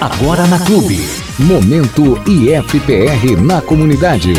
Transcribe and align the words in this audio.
Agora 0.00 0.46
na 0.46 0.60
Clube. 0.60 1.00
Momento 1.40 2.22
IFPR 2.24 3.36
na 3.42 3.60
comunidade. 3.60 4.32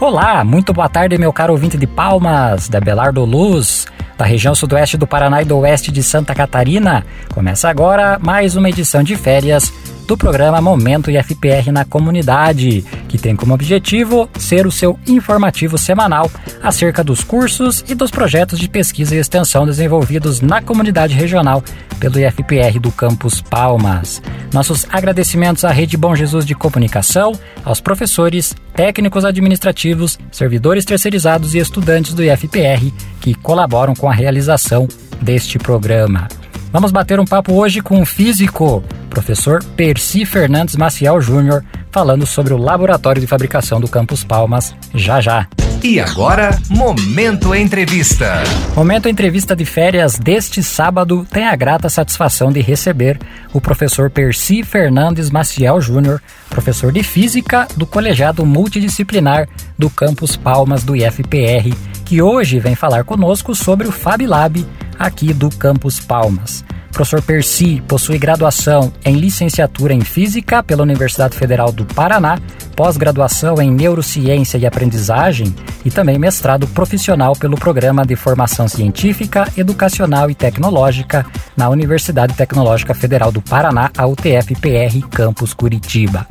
Olá, 0.00 0.42
muito 0.42 0.72
boa 0.72 0.88
tarde, 0.88 1.16
meu 1.16 1.32
caro 1.32 1.52
ouvinte 1.52 1.78
de 1.78 1.86
Palmas, 1.86 2.68
da 2.68 2.80
Belardo 2.80 3.24
Luz, 3.24 3.86
da 4.18 4.24
região 4.24 4.52
sudoeste 4.52 4.96
do 4.96 5.06
Paraná 5.06 5.42
e 5.42 5.44
do 5.44 5.58
oeste 5.58 5.92
de 5.92 6.02
Santa 6.02 6.34
Catarina. 6.34 7.06
Começa 7.32 7.68
agora 7.68 8.18
mais 8.20 8.56
uma 8.56 8.68
edição 8.68 9.04
de 9.04 9.14
férias 9.14 9.72
do 10.06 10.16
programa 10.16 10.60
Momento 10.60 11.10
IFPR 11.10 11.72
na 11.72 11.84
Comunidade, 11.84 12.84
que 13.08 13.18
tem 13.18 13.34
como 13.34 13.54
objetivo 13.54 14.28
ser 14.38 14.66
o 14.66 14.70
seu 14.70 14.98
informativo 15.06 15.78
semanal 15.78 16.30
acerca 16.62 17.02
dos 17.02 17.24
cursos 17.24 17.84
e 17.88 17.94
dos 17.94 18.10
projetos 18.10 18.58
de 18.58 18.68
pesquisa 18.68 19.14
e 19.14 19.18
extensão 19.18 19.66
desenvolvidos 19.66 20.40
na 20.40 20.60
comunidade 20.60 21.14
regional 21.14 21.62
pelo 21.98 22.18
IFPR 22.18 22.78
do 22.78 22.92
Campus 22.92 23.40
Palmas. 23.40 24.20
Nossos 24.52 24.86
agradecimentos 24.90 25.64
à 25.64 25.70
Rede 25.70 25.96
Bom 25.96 26.14
Jesus 26.14 26.44
de 26.44 26.54
Comunicação, 26.54 27.32
aos 27.64 27.80
professores, 27.80 28.54
técnicos 28.74 29.24
administrativos, 29.24 30.18
servidores 30.30 30.84
terceirizados 30.84 31.54
e 31.54 31.58
estudantes 31.58 32.14
do 32.14 32.22
IFPR 32.22 32.92
que 33.20 33.34
colaboram 33.34 33.94
com 33.94 34.08
a 34.08 34.12
realização 34.12 34.86
deste 35.20 35.58
programa. 35.58 36.28
Vamos 36.74 36.90
bater 36.90 37.20
um 37.20 37.24
papo 37.24 37.52
hoje 37.52 37.80
com 37.80 38.02
o 38.02 38.04
físico, 38.04 38.82
professor 39.14 39.62
Percy 39.76 40.26
Fernandes 40.26 40.74
Maciel 40.74 41.20
Júnior, 41.20 41.64
falando 41.92 42.26
sobre 42.26 42.52
o 42.52 42.56
laboratório 42.56 43.20
de 43.20 43.28
fabricação 43.28 43.80
do 43.80 43.86
Campus 43.86 44.24
Palmas, 44.24 44.74
já 44.92 45.20
já. 45.20 45.46
E 45.84 46.00
agora, 46.00 46.58
Momento 46.68 47.54
Entrevista. 47.54 48.42
Momento 48.74 49.08
Entrevista 49.08 49.54
de 49.54 49.64
férias 49.64 50.18
deste 50.18 50.64
sábado 50.64 51.24
tem 51.30 51.46
a 51.46 51.54
grata 51.54 51.88
satisfação 51.88 52.50
de 52.50 52.60
receber 52.60 53.20
o 53.52 53.60
professor 53.60 54.10
Percy 54.10 54.64
Fernandes 54.64 55.30
Maciel 55.30 55.80
Júnior, 55.80 56.20
professor 56.50 56.90
de 56.90 57.04
Física 57.04 57.68
do 57.76 57.86
Colegiado 57.86 58.44
Multidisciplinar 58.44 59.48
do 59.78 59.88
Campus 59.88 60.36
Palmas 60.36 60.82
do 60.82 60.96
IFPR, 60.96 61.72
que 62.04 62.20
hoje 62.20 62.58
vem 62.58 62.74
falar 62.74 63.04
conosco 63.04 63.54
sobre 63.54 63.86
o 63.86 63.92
Fab 63.92 64.26
Lab 64.26 64.66
aqui 64.98 65.32
do 65.32 65.50
Campus 65.50 66.00
Palmas. 66.00 66.64
Professor 66.94 67.20
Percy 67.20 67.82
possui 67.88 68.18
graduação 68.18 68.92
em 69.04 69.16
licenciatura 69.16 69.92
em 69.92 70.00
Física 70.00 70.62
pela 70.62 70.84
Universidade 70.84 71.36
Federal 71.36 71.72
do 71.72 71.84
Paraná, 71.84 72.38
pós-graduação 72.76 73.60
em 73.60 73.68
Neurociência 73.68 74.58
e 74.58 74.64
Aprendizagem 74.64 75.52
e 75.84 75.90
também 75.90 76.20
mestrado 76.20 76.68
profissional 76.68 77.34
pelo 77.34 77.56
Programa 77.56 78.06
de 78.06 78.14
Formação 78.14 78.68
Científica, 78.68 79.50
Educacional 79.56 80.30
e 80.30 80.36
Tecnológica 80.36 81.26
na 81.56 81.68
Universidade 81.68 82.34
Tecnológica 82.34 82.94
Federal 82.94 83.32
do 83.32 83.42
Paraná, 83.42 83.90
a 83.98 84.06
UTF-PR 84.06 85.04
Campus 85.10 85.52
Curitiba. 85.52 86.24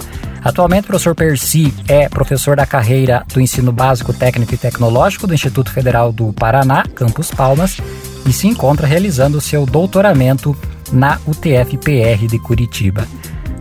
Atualmente, 0.43 0.85
o 0.85 0.87
professor 0.87 1.15
Percy 1.15 1.73
é 1.87 2.07
professor 2.07 2.55
da 2.55 2.65
carreira 2.65 3.25
do 3.33 3.39
Ensino 3.39 3.71
Básico 3.71 4.13
Técnico 4.13 4.53
e 4.53 4.57
Tecnológico 4.57 5.25
do 5.25 5.33
Instituto 5.33 5.71
Federal 5.71 6.11
do 6.11 6.33
Paraná, 6.33 6.83
Campus 6.95 7.31
Palmas, 7.31 7.77
e 8.25 8.33
se 8.33 8.47
encontra 8.47 8.87
realizando 8.87 9.41
seu 9.41 9.65
doutoramento 9.65 10.55
na 10.91 11.19
UTF-PR 11.25 12.27
de 12.27 12.39
Curitiba. 12.39 13.07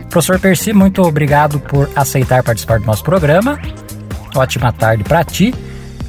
Professor 0.09 0.39
Percy, 0.39 0.73
muito 0.73 1.01
obrigado 1.01 1.59
por 1.59 1.89
aceitar 1.95 2.43
participar 2.43 2.79
do 2.79 2.85
nosso 2.85 3.03
programa. 3.03 3.59
Ótima 4.35 4.71
tarde 4.71 5.03
para 5.03 5.23
ti. 5.23 5.53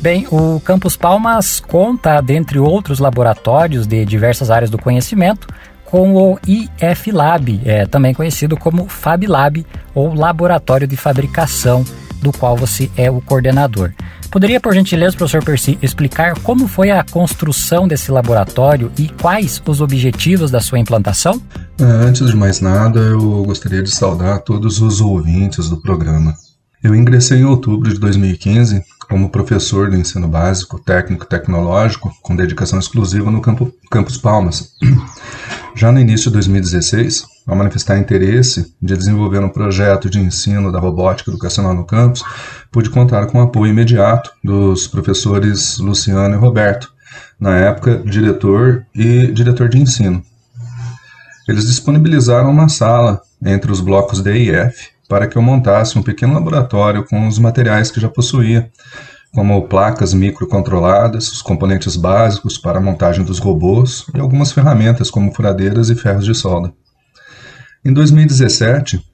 Bem, 0.00 0.26
o 0.30 0.60
Campus 0.60 0.96
Palmas 0.96 1.60
conta, 1.60 2.20
dentre 2.20 2.58
outros 2.58 2.98
laboratórios 2.98 3.86
de 3.86 4.04
diversas 4.04 4.50
áreas 4.50 4.70
do 4.70 4.76
conhecimento, 4.76 5.48
com 5.86 6.14
o 6.14 6.38
IF 6.46 7.10
Lab, 7.10 7.60
é, 7.64 7.86
também 7.86 8.12
conhecido 8.12 8.56
como 8.56 8.86
Fab 8.88 9.26
Lab, 9.26 9.64
ou 9.94 10.12
Laboratório 10.12 10.86
de 10.86 10.96
Fabricação, 10.96 11.84
do 12.24 12.32
qual 12.32 12.56
você 12.56 12.90
é 12.96 13.10
o 13.10 13.20
coordenador. 13.20 13.92
Poderia, 14.30 14.58
por 14.58 14.74
gentileza, 14.74 15.16
professor 15.16 15.44
Percy, 15.44 15.78
explicar 15.80 16.36
como 16.40 16.66
foi 16.66 16.90
a 16.90 17.04
construção 17.04 17.86
desse 17.86 18.10
laboratório 18.10 18.90
e 18.98 19.08
quais 19.08 19.62
os 19.64 19.80
objetivos 19.80 20.50
da 20.50 20.60
sua 20.60 20.78
implantação? 20.78 21.40
É, 21.78 21.84
antes 21.84 22.26
de 22.26 22.36
mais 22.36 22.60
nada, 22.60 22.98
eu 22.98 23.44
gostaria 23.44 23.82
de 23.82 23.90
saudar 23.90 24.40
todos 24.40 24.80
os 24.80 25.00
ouvintes 25.00 25.68
do 25.68 25.80
programa. 25.80 26.34
Eu 26.82 26.94
ingressei 26.94 27.38
em 27.38 27.44
outubro 27.44 27.92
de 27.92 28.00
2015 28.00 28.82
como 29.08 29.30
professor 29.30 29.90
do 29.90 29.96
ensino 29.96 30.26
básico, 30.26 30.80
técnico 30.80 31.26
tecnológico, 31.26 32.10
com 32.22 32.34
dedicação 32.34 32.78
exclusiva 32.78 33.30
no 33.30 33.40
campo, 33.40 33.72
Campus 33.90 34.16
Palmas. 34.16 34.70
Já 35.76 35.92
no 35.92 36.00
início 36.00 36.30
de 36.30 36.34
2016, 36.34 37.24
ao 37.46 37.56
manifestar 37.56 37.98
interesse 37.98 38.74
de 38.80 38.96
desenvolver 38.96 39.40
um 39.40 39.48
projeto 39.48 40.08
de 40.08 40.18
ensino 40.18 40.72
da 40.72 40.78
robótica 40.78 41.30
educacional 41.30 41.74
no 41.74 41.84
campus, 41.84 42.24
pude 42.72 42.90
contar 42.90 43.26
com 43.26 43.38
o 43.38 43.42
apoio 43.42 43.70
imediato 43.70 44.30
dos 44.42 44.86
professores 44.86 45.78
Luciano 45.78 46.34
e 46.34 46.38
Roberto, 46.38 46.92
na 47.38 47.56
época 47.56 47.98
diretor 47.98 48.86
e 48.94 49.28
diretor 49.32 49.68
de 49.68 49.78
ensino. 49.78 50.22
Eles 51.48 51.66
disponibilizaram 51.66 52.50
uma 52.50 52.68
sala 52.68 53.20
entre 53.44 53.70
os 53.70 53.80
blocos 53.80 54.22
D 54.22 54.44
e 54.44 54.50
F 54.50 54.94
para 55.08 55.26
que 55.26 55.36
eu 55.36 55.42
montasse 55.42 55.98
um 55.98 56.02
pequeno 56.02 56.34
laboratório 56.34 57.04
com 57.04 57.28
os 57.28 57.38
materiais 57.38 57.90
que 57.90 58.00
já 58.00 58.08
possuía, 58.08 58.70
como 59.34 59.68
placas 59.68 60.14
microcontroladas, 60.14 61.30
os 61.30 61.42
componentes 61.42 61.96
básicos 61.96 62.56
para 62.56 62.78
a 62.78 62.82
montagem 62.82 63.24
dos 63.24 63.38
robôs 63.38 64.06
e 64.14 64.20
algumas 64.20 64.52
ferramentas 64.52 65.10
como 65.10 65.34
furadeiras 65.34 65.90
e 65.90 65.94
ferros 65.94 66.24
de 66.24 66.34
solda. 66.34 66.72
Em 67.84 67.92
2017, 67.92 69.04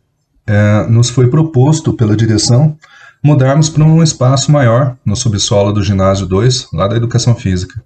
é, 0.47 0.87
nos 0.89 1.11
foi 1.11 1.29
proposto 1.29 1.93
pela 1.93 2.15
direção 2.15 2.77
mudarmos 3.23 3.69
para 3.69 3.83
um 3.83 4.01
espaço 4.01 4.53
maior 4.53 4.97
no 5.05 5.17
subsolo 5.17 5.73
do 5.73 5.83
ginásio 5.83 6.25
2, 6.25 6.69
lá 6.73 6.87
da 6.87 6.97
educação 6.97 7.35
física. 7.35 7.83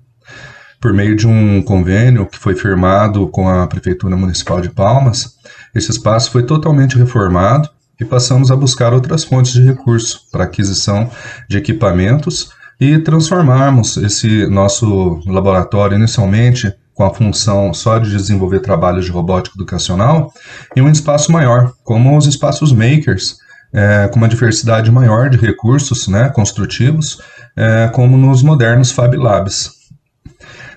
Por 0.79 0.93
meio 0.93 1.17
de 1.17 1.27
um 1.27 1.63
convênio 1.63 2.27
que 2.27 2.39
foi 2.39 2.55
firmado 2.55 3.27
com 3.29 3.49
a 3.49 3.67
Prefeitura 3.67 4.15
Municipal 4.15 4.61
de 4.61 4.69
Palmas, 4.69 5.37
esse 5.75 5.91
espaço 5.91 6.31
foi 6.31 6.43
totalmente 6.43 6.99
reformado 6.99 7.71
e 7.99 8.05
passamos 8.05 8.51
a 8.51 8.57
buscar 8.57 8.93
outras 8.93 9.25
fontes 9.25 9.55
de 9.55 9.63
recurso 9.63 10.21
para 10.31 10.45
aquisição 10.45 11.11
de 11.49 11.57
equipamentos 11.57 12.51
e 12.79 12.99
transformarmos 12.99 13.97
esse 13.97 14.47
nosso 14.49 15.21
laboratório 15.25 15.97
inicialmente 15.97 16.71
com 16.95 17.05
a 17.05 17.13
função 17.13 17.75
só 17.75 17.99
de 17.99 18.11
desenvolver 18.11 18.61
trabalhos 18.61 19.05
de 19.05 19.11
robótica 19.11 19.57
educacional 19.57 20.33
em 20.77 20.81
um 20.81 20.89
espaço 20.89 21.33
maior, 21.33 21.73
como 21.83 22.17
os 22.17 22.27
espaços 22.27 22.73
makers, 22.73 23.37
é, 23.73 24.09
com 24.09 24.17
uma 24.17 24.29
diversidade 24.29 24.91
maior 24.91 25.29
de 25.29 25.37
recursos 25.37 26.07
né, 26.07 26.29
construtivos, 26.29 27.21
é, 27.57 27.91
como 27.93 28.17
nos 28.17 28.43
modernos 28.43 28.93
Fab 28.93 29.17
Labs. 29.17 29.85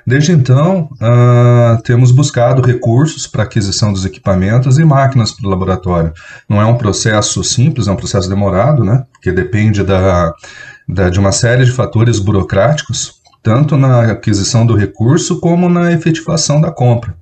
Desde 0.08 0.32
então, 0.32 0.90
uh, 1.02 1.82
temos 1.84 2.12
buscado 2.14 2.62
recursos 2.62 3.28
para 3.28 3.44
aquisição 3.44 3.92
dos 3.92 4.06
equipamentos 4.06 4.80
e 4.80 4.86
máquinas 4.86 5.34
para 5.34 5.46
o 5.46 5.50
laboratório. 5.50 6.14
Não 6.48 6.62
é 6.62 6.66
um 6.66 6.78
processo 6.78 7.44
simples, 7.44 7.90
é 7.90 7.92
um 7.92 7.98
processo 7.98 8.30
demorado, 8.30 8.86
né? 8.86 9.04
Porque 9.12 9.34
depende 9.34 9.84
da, 9.84 10.34
da, 10.88 11.10
de 11.10 11.20
uma 11.20 11.34
série 11.34 11.66
de 11.66 11.74
fatores 11.74 12.20
burocráticos, 12.20 13.17
tanto 13.48 13.78
na 13.78 14.12
aquisição 14.12 14.66
do 14.66 14.76
recurso 14.76 15.40
como 15.40 15.70
na 15.70 15.94
efetivação 15.94 16.60
da 16.60 16.70
compra. 16.70 17.16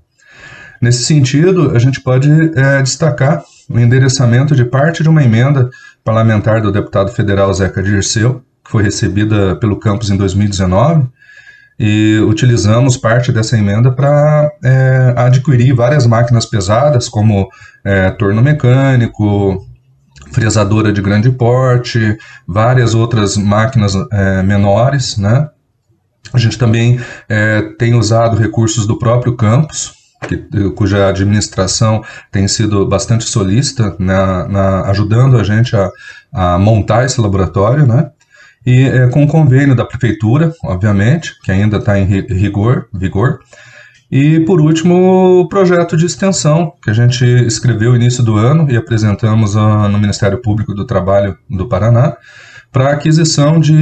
Nesse 0.82 1.04
sentido, 1.04 1.76
a 1.76 1.78
gente 1.78 2.02
pode 2.02 2.28
é, 2.56 2.82
destacar 2.82 3.44
o 3.70 3.80
endereçamento 3.80 4.56
de 4.56 4.66
parte 4.66 5.04
de 5.04 5.10
uma 5.10 5.24
emenda 5.24 5.70
parlamentar 6.04 6.64
do 6.64 6.72
deputado 6.72 7.12
federal 7.12 7.54
Zeca 7.54 7.82
Dirceu, 7.84 8.42
que 8.64 8.72
foi 8.72 8.82
recebida 8.82 9.56
pelo 9.58 9.78
campus 9.78 10.10
em 10.10 10.18
2019, 10.18 11.08
e 11.78 12.18
utilizamos 12.28 12.98
parte 12.98 13.32
dessa 13.32 13.56
emenda 13.56 13.92
para 13.92 14.50
é, 14.64 15.14
adquirir 15.16 15.76
várias 15.76 16.08
máquinas 16.08 16.48
pesadas, 16.48 17.08
como 17.08 17.48
é, 17.84 18.10
torno 18.10 18.42
mecânico, 18.42 19.64
fresadora 20.32 20.92
de 20.92 21.04
grande 21.04 21.30
porte, 21.30 22.18
várias 22.48 22.96
outras 22.96 23.38
máquinas 23.38 23.94
é, 24.12 24.42
menores, 24.42 25.18
né? 25.18 25.50
A 26.34 26.38
gente 26.38 26.58
também 26.58 27.00
é, 27.30 27.62
tem 27.78 27.94
usado 27.94 28.38
recursos 28.38 28.86
do 28.88 28.98
próprio 28.98 29.36
campus, 29.36 29.94
que, 30.28 30.38
cuja 30.72 31.08
administração 31.08 32.04
tem 32.32 32.48
sido 32.48 32.86
bastante 32.88 33.26
solícita, 33.26 33.96
na, 34.00 34.48
na, 34.48 34.82
ajudando 34.90 35.38
a 35.38 35.44
gente 35.44 35.76
a, 35.76 35.90
a 36.34 36.58
montar 36.58 37.06
esse 37.06 37.20
laboratório, 37.22 37.86
né? 37.86 38.10
E 38.66 38.84
é, 38.84 39.08
com 39.10 39.24
o 39.24 39.28
convênio 39.28 39.76
da 39.76 39.86
prefeitura, 39.86 40.52
obviamente, 40.64 41.40
que 41.44 41.52
ainda 41.52 41.78
está 41.78 42.00
em 42.00 42.06
rigor, 42.06 42.88
vigor. 42.92 43.40
E, 44.12 44.40
por 44.42 44.60
último, 44.60 45.42
o 45.42 45.48
projeto 45.48 45.96
de 45.96 46.06
extensão, 46.06 46.74
que 46.82 46.90
a 46.90 46.94
gente 46.94 47.24
escreveu 47.24 47.92
no 47.92 47.98
início 47.98 48.24
do 48.24 48.36
ano 48.38 48.70
e 48.72 48.76
apresentamos 48.76 49.56
a, 49.56 49.88
no 49.88 50.00
Ministério 50.00 50.42
Público 50.42 50.74
do 50.74 50.86
Trabalho 50.86 51.38
do 51.50 51.68
Paraná, 51.68 52.16
para 52.76 52.92
aquisição 52.92 53.58
de 53.58 53.74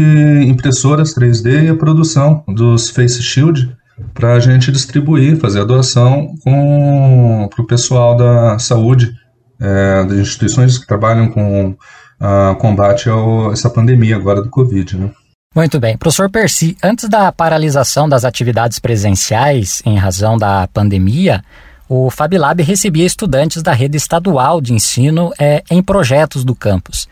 impressoras 0.48 1.16
3D 1.16 1.64
e 1.64 1.70
a 1.70 1.76
produção 1.76 2.44
dos 2.48 2.92
face 2.92 3.24
shield 3.24 3.76
para 4.14 4.36
a 4.36 4.40
gente 4.40 4.72
distribuir, 4.72 5.36
fazer 5.40 5.62
a 5.62 5.64
doação 5.64 6.36
para 6.44 7.64
o 7.64 7.66
pessoal 7.66 8.16
da 8.16 8.60
saúde, 8.60 9.12
é, 9.60 10.04
das 10.04 10.20
instituições 10.20 10.78
que 10.78 10.86
trabalham 10.86 11.28
com 11.28 11.76
a 12.20 12.56
combate 12.62 13.10
a 13.10 13.52
essa 13.52 13.68
pandemia 13.68 14.16
agora 14.16 14.44
do 14.44 14.50
Covid. 14.52 14.96
Né? 14.96 15.10
Muito 15.56 15.80
bem. 15.80 15.98
Professor 15.98 16.30
Percy, 16.30 16.78
antes 16.84 17.10
da 17.10 17.32
paralisação 17.32 18.08
das 18.08 18.24
atividades 18.24 18.78
presenciais 18.78 19.82
em 19.88 19.98
razão 19.98 20.38
da 20.38 20.68
pandemia, 20.72 21.44
o 21.90 22.12
FabLab 22.12 22.62
recebia 22.62 23.08
estudantes 23.08 23.64
da 23.64 23.74
rede 23.74 23.98
estadual 23.98 24.62
de 24.62 24.72
ensino 24.72 25.32
é, 25.40 25.64
em 25.72 25.82
projetos 25.82 26.46
do 26.46 26.54
campus. 26.54 27.08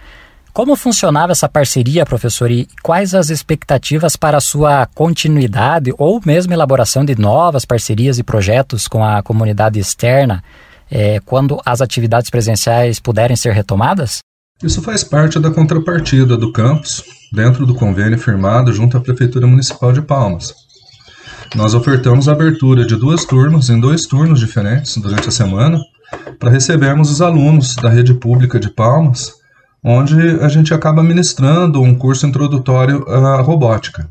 Como 0.54 0.76
funcionava 0.76 1.32
essa 1.32 1.48
parceria, 1.48 2.06
professor, 2.06 2.52
e 2.52 2.68
quais 2.84 3.16
as 3.16 3.30
expectativas 3.30 4.18
para 4.18 4.38
a 4.38 4.42
sua 4.42 4.86
continuidade 4.94 5.94
ou 5.98 6.22
mesmo 6.26 6.52
elaboração 6.52 7.06
de 7.06 7.18
novas 7.18 7.64
parcerias 7.64 8.20
e 8.20 8.24
projetos 8.24 8.86
com 8.86 9.02
a 9.02 9.24
comunidade 9.24 9.80
externa 9.80 10.44
é, 10.92 11.22
quando 11.22 11.62
as 11.66 11.80
atividades 11.80 12.30
presenciais 12.30 13.00
puderem 13.00 13.38
ser 13.38 13.54
retomadas? 13.54 14.20
Isso 14.62 14.82
faz 14.82 15.06
parte 15.06 15.40
da 15.40 15.50
contrapartida 15.50 16.36
do 16.36 16.52
campus, 16.52 17.02
dentro 17.32 17.66
do 17.66 17.74
convênio 17.74 18.20
firmado 18.20 18.74
junto 18.74 18.98
à 18.98 19.00
Prefeitura 19.00 19.48
Municipal 19.48 19.94
de 19.94 20.02
Palmas. 20.02 20.54
Nós 21.56 21.74
ofertamos 21.74 22.28
a 22.28 22.34
abertura 22.34 22.86
de 22.86 22.98
duas 22.98 23.24
turmas 23.24 23.70
em 23.70 23.80
dois 23.80 24.06
turnos 24.06 24.42
diferentes 24.42 24.98
durante 24.98 25.30
a 25.30 25.32
semana 25.32 25.80
para 26.38 26.50
recebermos 26.50 27.10
os 27.10 27.22
alunos 27.22 27.74
da 27.78 27.90
rede 27.90 28.14
pública 28.14 28.60
de 28.60 28.70
Palmas 28.70 29.41
onde 29.84 30.40
a 30.42 30.48
gente 30.48 30.74
acaba 30.74 31.04
ministrando 31.04 31.82
um 31.82 31.96
curso 31.96 32.28
introdutório 32.28 33.04
à 33.10 33.42
robótica. 33.42 34.10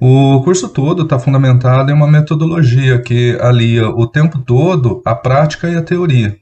O 0.00 0.42
curso 0.42 0.68
todo 0.68 1.02
está 1.02 1.18
fundamentado 1.18 1.90
em 1.90 1.94
uma 1.94 2.06
metodologia 2.06 3.00
que 3.00 3.38
alia 3.40 3.88
o 3.88 4.06
tempo 4.06 4.38
todo 4.38 5.00
a 5.04 5.14
prática 5.14 5.68
e 5.68 5.76
a 5.76 5.82
teoria. 5.82 6.36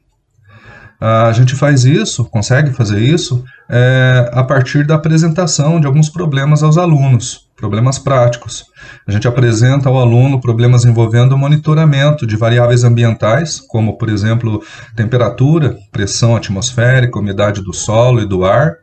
A 1.00 1.32
gente 1.32 1.56
faz 1.56 1.84
isso, 1.84 2.25
consegue 2.25 2.70
fazer 2.72 3.00
isso, 3.00 3.44
é, 3.69 4.31
a 4.32 4.44
partir 4.44 4.87
da 4.87 4.94
apresentação 4.94 5.81
de 5.81 5.87
alguns 5.87 6.08
problemas 6.08 6.62
aos 6.62 6.78
alunos, 6.78 7.42
problemas 7.56 7.99
práticos. 7.99 8.64
A 9.06 9.12
gente 9.12 9.28
apresenta 9.28 9.88
ao 9.88 9.99
aluno 9.99 10.40
problemas 10.40 10.84
envolvendo 10.84 11.38
monitoramento 11.38 12.26
de 12.26 12.37
variáveis 12.37 12.84
ambientais, 12.84 13.60
como, 13.60 13.96
por 13.96 14.08
exemplo, 14.08 14.62
temperatura, 14.96 15.76
pressão 15.90 16.34
atmosférica, 16.34 17.19
umidade 17.19 17.62
do 17.62 17.72
solo 17.72 18.20
e 18.20 18.26
do 18.26 18.44
ar, 18.44 18.76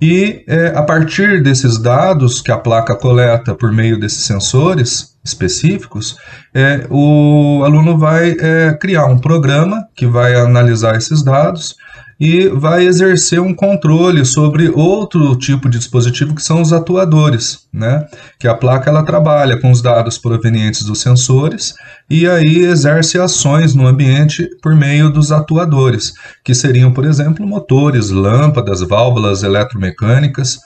e 0.00 0.44
é, 0.48 0.72
a 0.74 0.82
partir 0.82 1.44
desses 1.44 1.78
dados 1.78 2.42
que 2.42 2.50
a 2.50 2.58
placa 2.58 2.96
coleta 2.96 3.54
por 3.54 3.70
meio 3.70 4.00
desses 4.00 4.24
sensores 4.24 5.16
específicos, 5.24 6.16
é, 6.52 6.84
o 6.90 7.62
aluno 7.64 7.96
vai 7.96 8.36
é, 8.40 8.74
criar 8.74 9.06
um 9.06 9.18
programa 9.18 9.86
que 9.94 10.04
vai 10.04 10.34
analisar 10.34 10.96
esses 10.96 11.22
dados 11.22 11.76
e 12.18 12.46
vai 12.48 12.86
exercer 12.86 13.40
um 13.40 13.54
controle 13.54 14.24
sobre 14.24 14.68
outro 14.68 15.34
tipo 15.36 15.68
de 15.68 15.78
dispositivo 15.78 16.34
que 16.34 16.42
são 16.42 16.60
os 16.60 16.72
atuadores, 16.72 17.66
né? 17.72 18.06
Que 18.38 18.46
a 18.46 18.54
placa 18.54 18.90
ela 18.90 19.02
trabalha 19.02 19.60
com 19.60 19.70
os 19.70 19.82
dados 19.82 20.18
provenientes 20.18 20.84
dos 20.84 21.00
sensores 21.00 21.74
e 22.08 22.28
aí 22.28 22.58
exerce 22.58 23.18
ações 23.18 23.74
no 23.74 23.86
ambiente 23.86 24.48
por 24.62 24.74
meio 24.74 25.10
dos 25.10 25.32
atuadores, 25.32 26.12
que 26.44 26.54
seriam, 26.54 26.92
por 26.92 27.04
exemplo, 27.04 27.46
motores, 27.46 28.10
lâmpadas, 28.10 28.80
válvulas 28.82 29.42
eletromecânicas. 29.42 30.58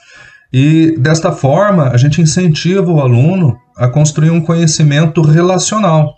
E 0.51 0.95
desta 0.97 1.31
forma, 1.31 1.89
a 1.89 1.97
gente 1.97 2.21
incentiva 2.21 2.91
o 2.91 3.01
aluno 3.01 3.57
a 3.75 3.87
construir 3.87 4.29
um 4.29 4.41
conhecimento 4.41 5.21
relacional 5.21 6.13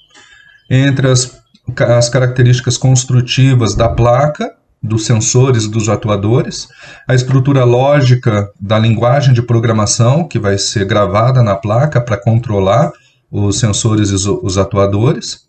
entre 0.70 1.10
as, 1.10 1.40
as 1.80 2.10
características 2.10 2.78
construtivas 2.78 3.76
da 3.76 3.90
placa 3.90 4.59
dos 4.82 5.06
sensores 5.06 5.68
dos 5.68 5.90
atuadores, 5.90 6.68
a 7.08 7.14
estrutura 7.14 7.64
lógica 7.64 8.50
da 8.60 8.80
linguagem 8.80 9.34
de 9.34 9.42
programação 9.42 10.28
que 10.28 10.40
vai 10.40 10.58
ser 10.58 10.86
gravada 10.86 11.44
na 11.44 11.56
placa 11.56 12.00
para 12.00 12.18
controlar 12.18 12.92
os 13.30 13.60
sensores 13.60 14.10
e 14.10 14.30
os 14.30 14.58
atuadores, 14.58 15.48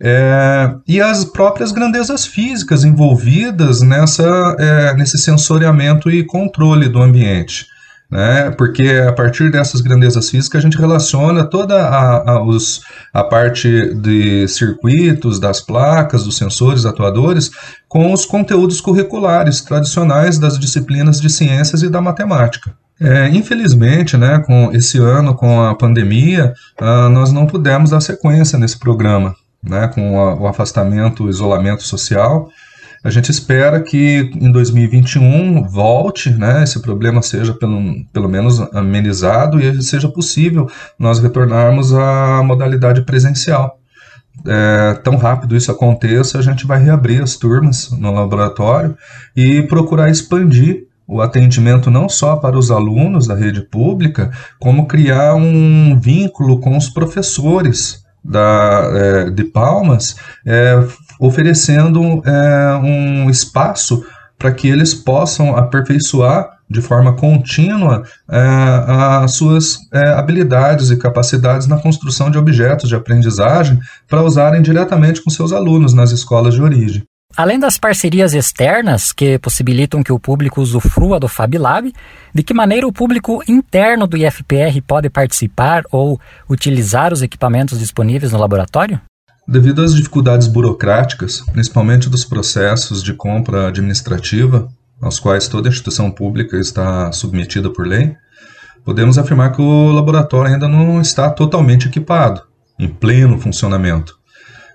é, 0.00 0.74
e 0.88 1.00
as 1.00 1.24
próprias 1.24 1.70
grandezas 1.70 2.26
físicas 2.26 2.84
envolvidas 2.84 3.80
nessa, 3.80 4.56
é, 4.58 4.94
nesse 4.94 5.18
sensoriamento 5.18 6.10
e 6.10 6.24
controle 6.24 6.88
do 6.88 7.00
ambiente 7.00 7.66
né? 8.14 8.48
Porque 8.52 8.88
a 9.08 9.12
partir 9.12 9.50
dessas 9.50 9.80
grandezas 9.80 10.30
físicas 10.30 10.60
a 10.60 10.62
gente 10.62 10.78
relaciona 10.78 11.44
toda 11.44 11.82
a, 11.82 12.34
a, 12.34 12.44
os, 12.44 12.82
a 13.12 13.24
parte 13.24 13.92
de 13.92 14.46
circuitos, 14.46 15.40
das 15.40 15.60
placas, 15.60 16.22
dos 16.22 16.36
sensores, 16.36 16.86
atuadores, 16.86 17.50
com 17.88 18.12
os 18.12 18.24
conteúdos 18.24 18.80
curriculares 18.80 19.62
tradicionais 19.62 20.38
das 20.38 20.60
disciplinas 20.60 21.20
de 21.20 21.28
ciências 21.28 21.82
e 21.82 21.88
da 21.88 22.00
matemática. 22.00 22.72
É, 23.00 23.28
infelizmente, 23.30 24.16
né, 24.16 24.38
com 24.46 24.70
esse 24.72 24.98
ano, 24.98 25.34
com 25.34 25.60
a 25.60 25.74
pandemia, 25.74 26.54
uh, 26.80 27.08
nós 27.08 27.32
não 27.32 27.46
pudemos 27.46 27.90
dar 27.90 28.00
sequência 28.00 28.56
nesse 28.56 28.78
programa, 28.78 29.34
né, 29.60 29.88
com 29.88 30.20
a, 30.20 30.36
o 30.36 30.46
afastamento, 30.46 31.24
o 31.24 31.28
isolamento 31.28 31.82
social. 31.82 32.48
A 33.04 33.10
gente 33.10 33.30
espera 33.30 33.82
que 33.82 34.30
em 34.34 34.50
2021 34.50 35.68
volte, 35.68 36.30
né, 36.30 36.64
esse 36.64 36.80
problema 36.80 37.20
seja 37.20 37.52
pelo, 37.52 38.02
pelo 38.10 38.30
menos 38.30 38.58
amenizado 38.72 39.60
e 39.60 39.82
seja 39.82 40.08
possível 40.08 40.70
nós 40.98 41.18
retornarmos 41.18 41.92
à 41.92 42.42
modalidade 42.42 43.02
presencial. 43.02 43.78
É, 44.46 44.94
tão 45.04 45.16
rápido 45.16 45.54
isso 45.54 45.70
aconteça, 45.70 46.38
a 46.38 46.42
gente 46.42 46.66
vai 46.66 46.82
reabrir 46.82 47.22
as 47.22 47.36
turmas 47.36 47.90
no 47.90 48.10
laboratório 48.10 48.96
e 49.36 49.62
procurar 49.64 50.10
expandir 50.10 50.86
o 51.06 51.20
atendimento 51.20 51.90
não 51.90 52.08
só 52.08 52.36
para 52.36 52.58
os 52.58 52.70
alunos 52.70 53.26
da 53.26 53.34
rede 53.34 53.60
pública, 53.60 54.30
como 54.58 54.86
criar 54.86 55.34
um 55.34 56.00
vínculo 56.00 56.58
com 56.58 56.74
os 56.74 56.88
professores 56.88 58.03
da, 58.24 58.90
é, 58.92 59.30
de 59.30 59.44
Palmas, 59.44 60.16
é, 60.46 60.82
oferecendo 61.20 62.22
é, 62.24 62.76
um 62.82 63.28
espaço 63.28 64.04
para 64.38 64.52
que 64.52 64.68
eles 64.68 64.94
possam 64.94 65.56
aperfeiçoar 65.56 66.54
de 66.68 66.80
forma 66.80 67.14
contínua 67.14 68.02
é, 68.30 68.38
as 69.22 69.32
suas 69.32 69.78
é, 69.92 70.10
habilidades 70.10 70.90
e 70.90 70.96
capacidades 70.96 71.66
na 71.66 71.78
construção 71.78 72.30
de 72.30 72.38
objetos 72.38 72.88
de 72.88 72.96
aprendizagem 72.96 73.78
para 74.08 74.22
usarem 74.22 74.62
diretamente 74.62 75.22
com 75.22 75.30
seus 75.30 75.52
alunos 75.52 75.92
nas 75.92 76.10
escolas 76.10 76.54
de 76.54 76.62
origem. 76.62 77.04
Além 77.36 77.58
das 77.58 77.76
parcerias 77.76 78.32
externas 78.32 79.10
que 79.10 79.40
possibilitam 79.40 80.04
que 80.04 80.12
o 80.12 80.20
público 80.20 80.60
usufrua 80.60 81.18
do 81.18 81.26
FabLab, 81.26 81.92
de 82.32 82.42
que 82.44 82.54
maneira 82.54 82.86
o 82.86 82.92
público 82.92 83.42
interno 83.48 84.06
do 84.06 84.16
IFPR 84.16 84.80
pode 84.86 85.10
participar 85.10 85.82
ou 85.90 86.20
utilizar 86.48 87.12
os 87.12 87.22
equipamentos 87.22 87.80
disponíveis 87.80 88.30
no 88.30 88.38
laboratório? 88.38 89.00
Devido 89.48 89.82
às 89.82 89.92
dificuldades 89.92 90.46
burocráticas, 90.46 91.40
principalmente 91.52 92.08
dos 92.08 92.24
processos 92.24 93.02
de 93.02 93.12
compra 93.12 93.66
administrativa, 93.66 94.68
aos 95.02 95.18
quais 95.18 95.48
toda 95.48 95.68
instituição 95.68 96.12
pública 96.12 96.56
está 96.56 97.10
submetida 97.10 97.68
por 97.68 97.84
lei, 97.84 98.14
podemos 98.84 99.18
afirmar 99.18 99.50
que 99.50 99.60
o 99.60 99.90
laboratório 99.90 100.52
ainda 100.52 100.68
não 100.68 101.00
está 101.00 101.28
totalmente 101.30 101.88
equipado, 101.88 102.42
em 102.78 102.86
pleno 102.86 103.40
funcionamento. 103.40 104.16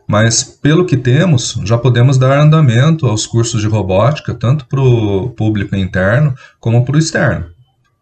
Mas, 0.09 0.43
pelo 0.43 0.87
que 0.87 0.97
temos, 0.97 1.55
já 1.63 1.77
podemos 1.77 2.17
dar 2.17 2.39
andamento 2.39 3.05
aos 3.05 3.27
cursos 3.27 3.61
de 3.61 3.67
robótica, 3.67 4.33
tanto 4.33 4.65
para 4.65 4.81
o 4.81 5.29
público 5.29 5.75
interno 5.75 6.33
como 6.59 6.83
para 6.83 6.95
o 6.95 6.97
externo. 6.97 7.45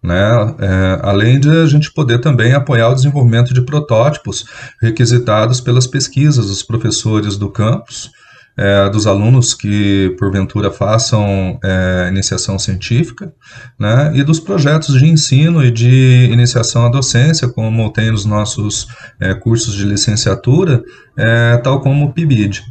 Né? 0.01 0.15
É, 0.59 0.99
além 1.03 1.37
de 1.37 1.49
a 1.49 1.65
gente 1.65 1.91
poder 1.91 2.19
também 2.19 2.53
apoiar 2.53 2.87
o 2.87 2.95
desenvolvimento 2.95 3.53
de 3.53 3.61
protótipos 3.61 4.45
requisitados 4.81 5.59
pelas 5.59 5.85
pesquisas 5.85 6.47
dos 6.47 6.63
professores 6.63 7.35
do 7.35 7.49
campus 7.49 8.09
é, 8.57 8.89
dos 8.89 9.05
alunos 9.05 9.53
que, 9.53 10.15
porventura, 10.17 10.71
façam 10.71 11.59
é, 11.63 12.07
iniciação 12.09 12.57
científica, 12.57 13.31
né, 13.79 14.11
e 14.15 14.23
dos 14.23 14.39
projetos 14.39 14.97
de 14.97 15.05
ensino 15.05 15.63
e 15.63 15.69
de 15.69 16.29
iniciação 16.31 16.85
à 16.85 16.89
docência, 16.89 17.47
como 17.47 17.91
tem 17.91 18.09
nos 18.09 18.25
nossos 18.25 18.87
é, 19.19 19.35
cursos 19.35 19.75
de 19.75 19.85
licenciatura, 19.85 20.83
é, 21.15 21.57
tal 21.57 21.79
como 21.81 22.05
o 22.05 22.13
PIBID. 22.13 22.63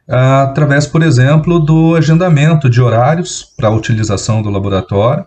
através, 0.08 0.88
por 0.88 1.04
exemplo, 1.04 1.60
do 1.60 1.96
agendamento 1.96 2.70
de 2.70 2.82
horários 2.82 3.46
para 3.56 3.68
a 3.68 3.72
utilização 3.72 4.42
do 4.42 4.50
laboratório, 4.50 5.26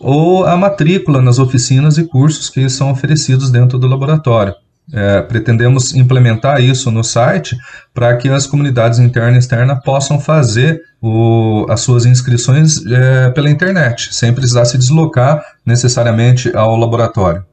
ou 0.00 0.44
a 0.44 0.56
matrícula 0.56 1.20
nas 1.20 1.38
oficinas 1.38 1.98
e 1.98 2.04
cursos 2.04 2.48
que 2.50 2.68
são 2.68 2.90
oferecidos 2.90 3.50
dentro 3.50 3.78
do 3.78 3.86
laboratório. 3.86 4.54
É, 4.92 5.20
pretendemos 5.22 5.94
implementar 5.94 6.60
isso 6.60 6.92
no 6.92 7.02
site 7.02 7.56
para 7.92 8.16
que 8.16 8.28
as 8.28 8.46
comunidades 8.46 9.00
interna 9.00 9.34
e 9.34 9.38
externa 9.40 9.74
possam 9.74 10.20
fazer 10.20 10.80
o, 11.02 11.66
as 11.68 11.80
suas 11.80 12.06
inscrições 12.06 12.86
é, 12.86 13.30
pela 13.30 13.50
internet, 13.50 14.14
sem 14.14 14.32
precisar 14.32 14.64
se 14.64 14.78
deslocar 14.78 15.42
necessariamente 15.64 16.54
ao 16.54 16.76
laboratório. 16.76 17.44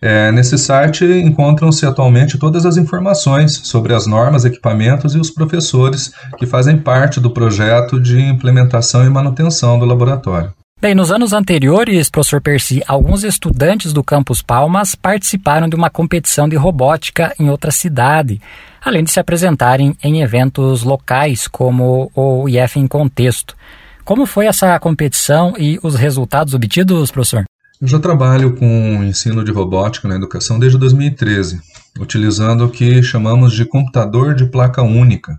É, 0.00 0.30
nesse 0.30 0.56
site 0.56 1.04
encontram-se 1.04 1.84
atualmente 1.84 2.38
todas 2.38 2.64
as 2.64 2.76
informações 2.76 3.60
sobre 3.64 3.94
as 3.94 4.06
normas, 4.06 4.44
equipamentos 4.44 5.14
e 5.14 5.18
os 5.18 5.30
professores 5.30 6.12
que 6.36 6.46
fazem 6.46 6.78
parte 6.78 7.18
do 7.18 7.30
projeto 7.30 8.00
de 8.00 8.20
implementação 8.20 9.04
e 9.04 9.10
manutenção 9.10 9.78
do 9.78 9.84
laboratório. 9.84 10.52
Bem, 10.80 10.94
nos 10.94 11.10
anos 11.10 11.32
anteriores, 11.32 12.08
professor 12.08 12.40
Percy, 12.40 12.80
alguns 12.86 13.24
estudantes 13.24 13.92
do 13.92 14.04
Campus 14.04 14.40
Palmas 14.40 14.94
participaram 14.94 15.68
de 15.68 15.74
uma 15.74 15.90
competição 15.90 16.48
de 16.48 16.54
robótica 16.54 17.34
em 17.36 17.50
outra 17.50 17.72
cidade, 17.72 18.40
além 18.80 19.02
de 19.02 19.10
se 19.10 19.18
apresentarem 19.18 19.96
em 20.00 20.22
eventos 20.22 20.84
locais 20.84 21.48
como 21.48 22.12
o 22.14 22.48
IF 22.48 22.78
em 22.78 22.86
Contexto. 22.86 23.56
Como 24.04 24.24
foi 24.24 24.46
essa 24.46 24.78
competição 24.78 25.54
e 25.58 25.80
os 25.82 25.96
resultados 25.96 26.54
obtidos, 26.54 27.10
professor? 27.10 27.44
Eu 27.80 27.86
já 27.86 28.00
trabalho 28.00 28.56
com 28.56 29.04
ensino 29.04 29.44
de 29.44 29.52
robótica 29.52 30.08
na 30.08 30.16
educação 30.16 30.58
desde 30.58 30.76
2013, 30.76 31.60
utilizando 32.00 32.64
o 32.64 32.68
que 32.68 33.00
chamamos 33.04 33.52
de 33.52 33.64
computador 33.64 34.34
de 34.34 34.46
placa 34.46 34.82
única. 34.82 35.38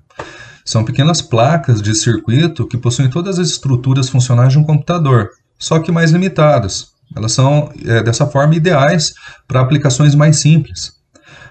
São 0.63 0.85
pequenas 0.85 1.21
placas 1.21 1.81
de 1.81 1.93
circuito 1.93 2.65
que 2.65 2.77
possuem 2.77 3.09
todas 3.09 3.39
as 3.39 3.49
estruturas 3.49 4.07
funcionais 4.07 4.53
de 4.53 4.57
um 4.57 4.63
computador, 4.63 5.31
só 5.57 5.79
que 5.79 5.91
mais 5.91 6.11
limitadas. 6.11 6.93
Elas 7.13 7.33
são, 7.33 7.73
é, 7.85 8.01
dessa 8.01 8.25
forma, 8.25 8.55
ideais 8.55 9.13
para 9.45 9.59
aplicações 9.59 10.15
mais 10.15 10.39
simples. 10.39 10.93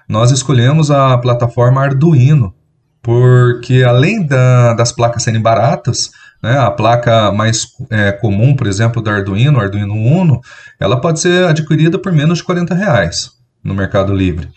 Nós 0.09 0.31
escolhemos 0.31 0.91
a 0.91 1.19
plataforma 1.19 1.83
Arduino, 1.83 2.55
porque 3.03 3.85
além 3.85 4.25
da, 4.25 4.73
das 4.73 4.91
placas 4.91 5.23
serem 5.23 5.43
baratas, 5.43 6.11
né? 6.43 6.59
A 6.59 6.71
placa 6.71 7.33
mais 7.33 7.67
é, 7.91 8.13
comum, 8.13 8.55
por 8.55 8.67
exemplo, 8.67 9.03
do 9.03 9.11
Arduino, 9.11 9.61
Arduino 9.61 9.95
Uno, 9.95 10.41
ela 10.79 11.01
pode 11.01 11.21
ser 11.21 11.45
adquirida 11.47 11.99
por 11.99 12.13
menos 12.13 12.39
de 12.39 12.45
40 12.45 12.75
reais 12.75 13.31
no 13.63 13.75
Mercado 13.75 14.15
Livre. 14.15 14.49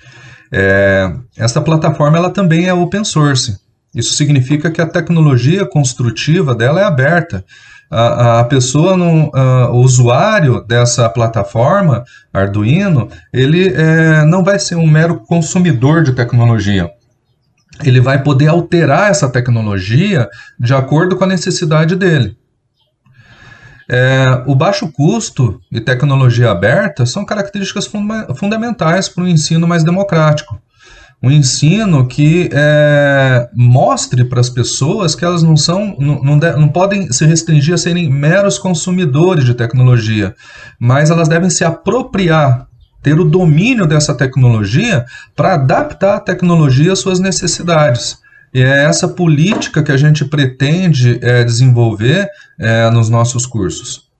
É, 0.52 1.12
essa 1.38 1.62
plataforma 1.62 2.18
ela 2.18 2.30
também 2.30 2.68
é 2.68 2.74
open 2.74 3.04
source. 3.04 3.58
Isso 3.94 4.14
significa 4.14 4.72
que 4.72 4.82
a 4.82 4.88
tecnologia 4.88 5.66
construtiva 5.66 6.56
dela 6.56 6.80
é 6.80 6.84
aberta. 6.84 7.44
A, 7.90 8.40
a 8.40 8.44
pessoa, 8.46 8.96
a, 9.34 9.70
o 9.72 9.82
usuário 9.82 10.62
dessa 10.66 11.10
plataforma, 11.10 12.04
Arduino, 12.32 13.10
ele 13.34 13.68
é, 13.74 14.24
não 14.26 14.44
vai 14.44 14.60
ser 14.60 14.76
um 14.76 14.88
mero 14.88 15.20
consumidor 15.28 16.04
de 16.04 16.14
tecnologia 16.14 16.90
ele 17.90 18.02
vai 18.02 18.22
poder 18.24 18.48
alterar 18.48 19.10
essa 19.10 19.30
tecnologia 19.30 20.28
de 20.60 20.74
acordo 20.74 21.16
com 21.16 21.24
a 21.24 21.28
necessidade 21.28 21.96
dele. 21.96 22.38
É, 23.90 24.44
o 24.48 24.56
baixo 24.56 24.90
custo 24.90 25.60
e 25.70 25.82
tecnologia 25.82 26.50
aberta 26.50 27.06
são 27.06 27.26
características 27.26 27.86
funda 27.86 28.34
fundamentais 28.36 29.10
para 29.10 29.24
um 29.24 29.28
ensino 29.28 29.68
mais 29.68 29.84
democrático. 29.84 30.58
Um 31.22 31.30
ensino 31.30 32.08
que 32.08 32.50
é, 32.52 33.50
mostre 33.54 34.24
para 34.24 34.40
as 34.40 34.50
pessoas 34.50 35.14
que 35.14 35.26
elas 35.26 35.44
não 35.44 35.56
são, 35.58 35.96
não, 36.00 36.24
não, 36.24 36.38
não 36.38 36.68
podem 36.70 37.12
se 37.12 37.26
restringir 37.26 37.76
a 37.76 37.78
serem 37.78 38.10
meros 38.10 38.58
consumidores 38.58 39.44
de 39.44 39.54
tecnologia, 39.54 40.34
mas 40.80 41.12
elas 41.12 41.28
devem 41.28 41.50
se 41.50 41.64
apropriar 41.64 42.71
ter 43.02 43.20
o 43.20 43.26
domínio 43.26 43.86
dessa 43.86 44.14
tecnologia 44.14 45.06
para 45.36 45.56
adaptar 45.56 46.16
a 46.16 46.20
tecnologia 46.20 46.94
às 46.94 47.00
suas 47.00 47.20
necessidades. 47.20 48.20
E 48.54 48.62
é 48.62 48.84
essa 48.84 49.08
política 49.08 49.82
que 49.82 49.92
a 49.92 49.98
gente 49.98 50.26
pretende 50.26 51.20
é, 51.22 51.44
desenvolver 51.44 52.28
é, 52.60 52.90
nos 52.90 53.10
nossos 53.10 53.46
cursos. 53.46 54.12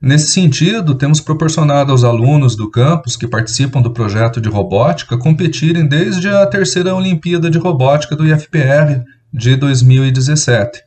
Nesse 0.00 0.28
sentido, 0.28 0.94
temos 0.94 1.20
proporcionado 1.20 1.90
aos 1.90 2.04
alunos 2.04 2.54
do 2.54 2.70
campus 2.70 3.16
que 3.16 3.26
participam 3.26 3.82
do 3.82 3.90
projeto 3.90 4.40
de 4.40 4.48
robótica 4.48 5.18
competirem 5.18 5.86
desde 5.86 6.28
a 6.28 6.46
terceira 6.46 6.94
Olimpíada 6.94 7.50
de 7.50 7.58
Robótica 7.58 8.14
do 8.14 8.24
IFPR 8.24 9.02
de 9.32 9.56
2017. 9.56 10.82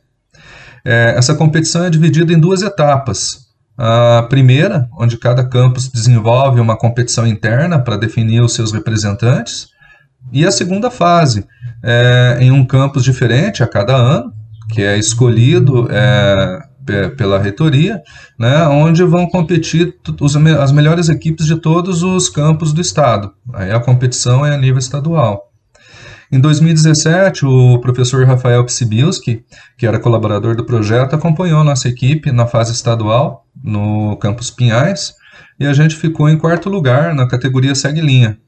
É, 0.84 1.14
essa 1.16 1.34
competição 1.34 1.84
é 1.84 1.90
dividida 1.90 2.32
em 2.32 2.40
duas 2.40 2.62
etapas. 2.62 3.51
A 3.84 4.22
primeira, 4.28 4.88
onde 4.96 5.18
cada 5.18 5.42
campus 5.42 5.88
desenvolve 5.88 6.60
uma 6.60 6.78
competição 6.78 7.26
interna 7.26 7.80
para 7.80 7.96
definir 7.96 8.40
os 8.40 8.54
seus 8.54 8.70
representantes. 8.70 9.70
E 10.30 10.46
a 10.46 10.52
segunda 10.52 10.88
fase, 10.88 11.44
é, 11.82 12.38
em 12.40 12.52
um 12.52 12.64
campus 12.64 13.02
diferente 13.02 13.60
a 13.60 13.66
cada 13.66 13.96
ano, 13.96 14.32
que 14.70 14.82
é 14.82 14.96
escolhido 14.96 15.88
é, 15.90 17.10
pela 17.16 17.40
reitoria, 17.40 18.00
né, 18.38 18.68
onde 18.68 19.02
vão 19.02 19.28
competir 19.28 19.96
as 20.60 20.70
melhores 20.70 21.08
equipes 21.08 21.44
de 21.44 21.56
todos 21.56 22.04
os 22.04 22.28
campos 22.28 22.72
do 22.72 22.80
estado. 22.80 23.32
Aí 23.52 23.72
a 23.72 23.80
competição 23.80 24.46
é 24.46 24.54
a 24.54 24.58
nível 24.58 24.78
estadual. 24.78 25.51
Em 26.32 26.40
2017, 26.40 27.44
o 27.44 27.78
professor 27.78 28.24
Rafael 28.26 28.64
Psibilski, 28.64 29.44
que 29.76 29.86
era 29.86 30.00
colaborador 30.00 30.56
do 30.56 30.64
projeto, 30.64 31.14
acompanhou 31.14 31.62
nossa 31.62 31.90
equipe 31.90 32.32
na 32.32 32.46
fase 32.46 32.72
estadual, 32.72 33.44
no 33.62 34.16
campus 34.16 34.50
Pinhais, 34.50 35.12
e 35.60 35.66
a 35.66 35.74
gente 35.74 35.94
ficou 35.94 36.30
em 36.30 36.38
quarto 36.38 36.70
lugar 36.70 37.14
na 37.14 37.28
categoria 37.28 37.74
Segue 37.74 38.00
Linha. 38.00 38.38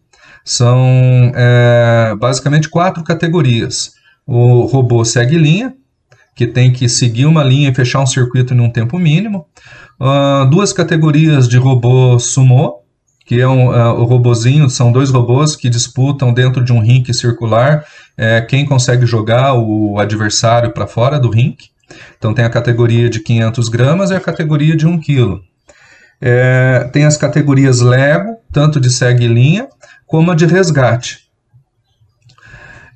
São 0.42 1.30
é, 1.34 2.14
basicamente 2.18 2.70
quatro 2.70 3.04
categorias. 3.04 3.92
O 4.26 4.62
robô 4.62 5.04
Segue 5.04 5.36
Linha, 5.36 5.74
que 6.34 6.46
tem 6.46 6.72
que 6.72 6.88
seguir 6.88 7.26
uma 7.26 7.44
linha 7.44 7.68
e 7.68 7.74
fechar 7.74 8.00
um 8.00 8.06
circuito 8.06 8.54
em 8.54 8.60
um 8.60 8.70
tempo 8.70 8.98
mínimo. 8.98 9.46
Uh, 10.00 10.48
duas 10.48 10.72
categorias 10.72 11.46
de 11.46 11.58
robô 11.58 12.18
Sumo, 12.18 12.83
que 13.24 13.40
é 13.40 13.48
um, 13.48 13.68
uh, 13.68 13.98
o 14.00 14.04
robozinho, 14.04 14.68
são 14.68 14.92
dois 14.92 15.10
robôs 15.10 15.56
que 15.56 15.70
disputam 15.70 16.32
dentro 16.32 16.62
de 16.62 16.72
um 16.72 16.80
rink 16.80 17.12
circular 17.14 17.84
é, 18.16 18.40
quem 18.40 18.64
consegue 18.64 19.06
jogar 19.06 19.54
o 19.54 19.98
adversário 19.98 20.70
para 20.72 20.86
fora 20.86 21.18
do 21.18 21.30
rink. 21.30 21.70
Então 22.18 22.34
tem 22.34 22.44
a 22.44 22.50
categoria 22.50 23.08
de 23.08 23.20
500 23.20 23.68
gramas 23.68 24.10
e 24.10 24.14
a 24.14 24.20
categoria 24.20 24.76
de 24.76 24.86
1 24.86 25.00
quilo. 25.00 25.42
É, 26.20 26.88
tem 26.92 27.04
as 27.04 27.16
categorias 27.16 27.80
Lego, 27.80 28.36
tanto 28.52 28.80
de 28.80 28.90
segue 28.90 29.26
linha, 29.26 29.68
como 30.06 30.30
a 30.30 30.34
de 30.34 30.46
resgate. 30.46 31.24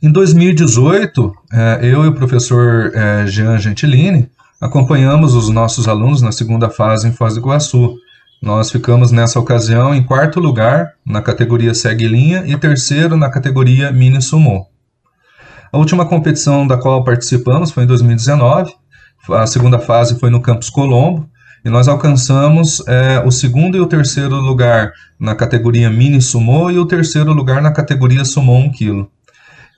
Em 0.00 0.10
2018, 0.10 1.32
é, 1.52 1.80
eu 1.82 2.04
e 2.04 2.08
o 2.08 2.14
professor 2.14 2.92
é, 2.94 3.26
Jean 3.26 3.58
Gentilini 3.58 4.30
acompanhamos 4.60 5.34
os 5.34 5.48
nossos 5.48 5.88
alunos 5.88 6.22
na 6.22 6.32
segunda 6.32 6.70
fase 6.70 7.08
em 7.08 7.12
Foz 7.12 7.34
do 7.34 7.40
Iguaçu. 7.40 7.96
Nós 8.40 8.70
ficamos 8.70 9.10
nessa 9.10 9.40
ocasião 9.40 9.92
em 9.92 10.02
quarto 10.02 10.38
lugar 10.38 10.92
na 11.04 11.20
categoria 11.20 11.74
segue 11.74 12.06
linha 12.06 12.44
e 12.46 12.56
terceiro 12.56 13.16
na 13.16 13.28
categoria 13.28 13.90
mini 13.90 14.22
sumo. 14.22 14.68
A 15.72 15.76
última 15.76 16.06
competição 16.06 16.66
da 16.66 16.78
qual 16.78 17.02
participamos 17.02 17.72
foi 17.72 17.82
em 17.82 17.86
2019. 17.86 18.72
A 19.30 19.46
segunda 19.46 19.78
fase 19.78 20.18
foi 20.18 20.30
no 20.30 20.40
Campus 20.40 20.70
Colombo 20.70 21.28
e 21.64 21.68
nós 21.68 21.88
alcançamos 21.88 22.82
é, 22.86 23.20
o 23.26 23.30
segundo 23.30 23.76
e 23.76 23.80
o 23.80 23.86
terceiro 23.86 24.36
lugar 24.36 24.92
na 25.18 25.34
categoria 25.34 25.90
mini 25.90 26.22
sumo 26.22 26.70
e 26.70 26.78
o 26.78 26.86
terceiro 26.86 27.32
lugar 27.32 27.60
na 27.60 27.72
categoria 27.72 28.24
sumo 28.24 28.56
1 28.56 28.72
kg. 28.72 29.06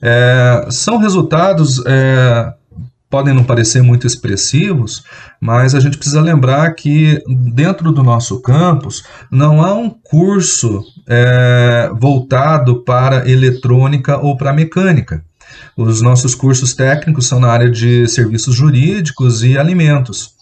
É, 0.03 0.67
são 0.69 0.97
resultados 0.97 1.83
é, 1.85 2.53
podem 3.11 3.33
não 3.33 3.43
parecer 3.43 3.83
muito 3.83 4.07
expressivos, 4.07 5.03
mas 5.39 5.75
a 5.75 5.79
gente 5.81 5.97
precisa 5.97 6.21
lembrar 6.21 6.73
que 6.73 7.21
dentro 7.53 7.91
do 7.91 8.01
nosso 8.01 8.41
campus 8.41 9.03
não 9.29 9.61
há 9.61 9.73
um 9.73 9.89
curso 9.89 10.81
é, 11.07 11.91
voltado 11.99 12.83
para 12.83 13.29
eletrônica 13.29 14.17
ou 14.17 14.37
para 14.37 14.53
mecânica. 14.53 15.23
Os 15.75 16.01
nossos 16.01 16.33
cursos 16.33 16.73
técnicos 16.73 17.27
são 17.27 17.39
na 17.39 17.49
área 17.49 17.69
de 17.69 18.07
serviços 18.07 18.55
jurídicos 18.55 19.43
e 19.43 19.57
alimentos. 19.57 20.35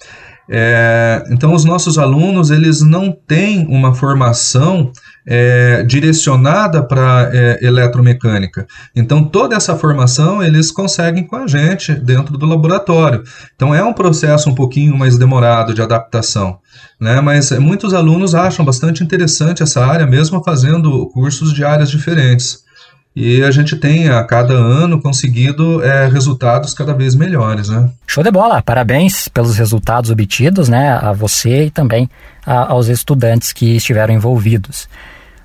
É, 0.51 1.23
então, 1.29 1.53
os 1.53 1.63
nossos 1.63 1.97
alunos 1.97 2.49
eles 2.49 2.81
não 2.81 3.11
têm 3.11 3.67
uma 3.67 3.93
formação 3.93 4.91
é, 5.31 5.83
direcionada 5.83 6.81
para 6.81 7.29
é, 7.31 7.59
eletromecânica. 7.61 8.65
Então, 8.95 9.23
toda 9.23 9.55
essa 9.55 9.75
formação 9.75 10.41
eles 10.41 10.71
conseguem 10.71 11.23
com 11.23 11.35
a 11.35 11.45
gente 11.45 11.93
dentro 11.93 12.35
do 12.35 12.47
laboratório. 12.47 13.23
Então, 13.55 13.75
é 13.75 13.83
um 13.83 13.93
processo 13.93 14.49
um 14.49 14.55
pouquinho 14.55 14.97
mais 14.97 15.19
demorado 15.19 15.71
de 15.71 15.83
adaptação. 15.83 16.57
Né? 16.99 17.21
Mas 17.21 17.51
muitos 17.51 17.93
alunos 17.93 18.33
acham 18.33 18.65
bastante 18.65 19.03
interessante 19.03 19.61
essa 19.61 19.85
área, 19.85 20.07
mesmo 20.07 20.43
fazendo 20.43 21.05
cursos 21.07 21.53
de 21.53 21.63
áreas 21.63 21.91
diferentes. 21.91 22.67
E 23.15 23.43
a 23.43 23.51
gente 23.51 23.75
tem 23.75 24.09
a 24.09 24.23
cada 24.23 24.53
ano 24.53 25.01
conseguido 25.01 25.83
é, 25.83 26.07
resultados 26.07 26.73
cada 26.73 26.93
vez 26.93 27.15
melhores, 27.15 27.67
né? 27.67 27.89
Show 28.07 28.23
de 28.23 28.31
bola! 28.31 28.61
Parabéns 28.61 29.27
pelos 29.27 29.57
resultados 29.57 30.09
obtidos, 30.09 30.69
né? 30.69 30.91
A 30.91 31.11
você 31.11 31.65
e 31.65 31.71
também 31.71 32.09
a, 32.45 32.71
aos 32.71 32.87
estudantes 32.87 33.51
que 33.51 33.75
estiveram 33.75 34.13
envolvidos. 34.13 34.87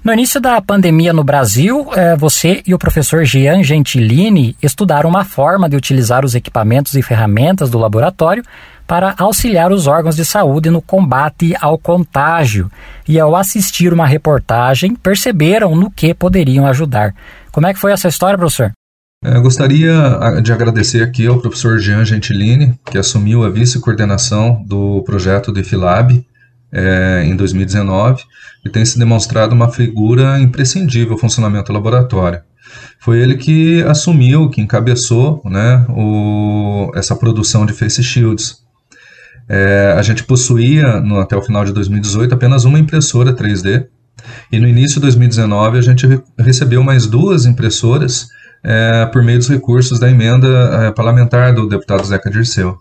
No 0.05 0.13
início 0.13 0.39
da 0.39 0.61
pandemia 0.61 1.15
no 1.15 1.25
Brasil, 1.25 1.89
é, 1.95 2.15
você 2.15 2.63
e 2.67 2.75
o 2.75 2.79
professor 2.79 3.25
Jean 3.25 3.63
Gentilini 3.63 4.55
estudaram 4.63 5.09
uma 5.09 5.25
forma 5.25 5.67
de 5.67 5.77
utilizar 5.77 6.27
os 6.27 6.35
equipamentos 6.35 6.93
e 6.93 7.01
ferramentas 7.01 7.71
do 7.71 7.79
laboratório 7.79 8.45
para 8.87 9.15
auxiliar 9.17 9.73
os 9.73 9.87
órgãos 9.87 10.15
de 10.15 10.23
saúde 10.23 10.69
no 10.69 10.83
combate 10.83 11.55
ao 11.59 11.79
contágio. 11.79 12.71
E 13.09 13.19
ao 13.19 13.35
assistir 13.35 13.95
uma 13.95 14.07
reportagem, 14.07 14.95
perceberam 14.95 15.75
no 15.75 15.91
que 15.91 16.13
poderiam 16.13 16.67
ajudar. 16.67 17.15
Como 17.51 17.67
é 17.67 17.73
que 17.73 17.81
foi 17.81 17.91
essa 17.91 18.07
história, 18.07 18.37
professor? 18.37 18.73
Eu 19.25 19.41
gostaria 19.41 20.39
de 20.43 20.53
agradecer 20.53 21.03
aqui 21.03 21.27
ao 21.27 21.41
professor 21.41 21.79
Jean 21.79 22.05
Gentilini, 22.05 22.79
que 22.85 22.99
assumiu 22.99 23.43
a 23.43 23.49
vice-coordenação 23.49 24.63
do 24.67 25.03
projeto 25.07 25.51
do 25.51 25.61
IFILAB 25.61 26.23
é, 26.75 27.23
em 27.25 27.37
2019 27.37 28.25
e 28.65 28.69
tem 28.69 28.85
se 28.85 28.99
demonstrado 28.99 29.55
uma 29.55 29.71
figura 29.71 30.41
imprescindível 30.41 31.13
ao 31.13 31.19
funcionamento 31.19 31.67
do 31.67 31.73
laboratório. 31.73 32.41
Foi 32.99 33.21
ele 33.21 33.37
que 33.37 33.83
assumiu, 33.85 34.49
que 34.49 34.61
encabeçou 34.61 35.41
né, 35.45 35.87
o, 35.91 36.91
essa 36.95 37.15
produção 37.15 37.65
de 37.65 37.73
face 37.73 38.03
shields. 38.03 38.65
É, 39.49 39.95
a 39.97 40.03
gente 40.03 40.25
possuía, 40.25 41.01
no, 41.01 41.21
até 41.21 41.37
o 41.37 41.43
final 41.43 41.65
de 41.65 41.73
2018, 41.73 42.35
apenas 42.35 42.65
uma 42.65 42.79
impressora 42.79 43.33
3D, 43.33 43.87
e 44.51 44.59
no 44.59 44.67
início 44.67 44.95
de 44.95 45.03
2019 45.03 45.79
a 45.79 45.83
gente 45.83 46.07
re 46.07 46.21
recebeu 46.39 46.83
mais 46.83 47.07
duas 47.07 47.45
impressoras 47.45 48.29
é, 48.63 49.05
por 49.07 49.23
meio 49.23 49.39
dos 49.39 49.49
recursos 49.49 49.99
da 49.99 50.09
emenda 50.09 50.93
parlamentar 50.97 51.53
do 51.55 51.69
deputado 51.69 52.05
Zeca 52.05 52.31
Dirceu. 52.31 52.79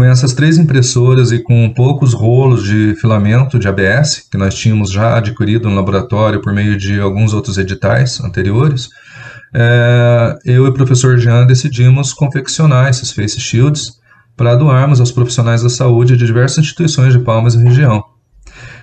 Com 0.00 0.04
essas 0.04 0.32
três 0.32 0.56
impressoras 0.56 1.30
e 1.30 1.40
com 1.40 1.68
poucos 1.74 2.14
rolos 2.14 2.64
de 2.64 2.94
filamento 2.94 3.58
de 3.58 3.68
ABS, 3.68 4.26
que 4.30 4.38
nós 4.38 4.54
tínhamos 4.54 4.90
já 4.90 5.18
adquirido 5.18 5.68
no 5.68 5.76
laboratório 5.76 6.40
por 6.40 6.54
meio 6.54 6.78
de 6.78 6.98
alguns 6.98 7.34
outros 7.34 7.58
editais 7.58 8.18
anteriores, 8.18 8.88
é, 9.52 10.38
eu 10.46 10.64
e 10.64 10.68
o 10.70 10.72
professor 10.72 11.18
Jean 11.18 11.46
decidimos 11.46 12.14
confeccionar 12.14 12.88
esses 12.88 13.12
face 13.12 13.38
shields 13.38 14.00
para 14.38 14.54
doarmos 14.54 15.00
aos 15.00 15.12
profissionais 15.12 15.62
da 15.62 15.68
saúde 15.68 16.16
de 16.16 16.24
diversas 16.24 16.64
instituições 16.64 17.12
de 17.12 17.18
Palmas 17.18 17.52
e 17.52 17.62
região. 17.62 18.02